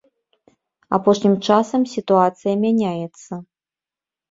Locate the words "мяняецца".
2.65-3.33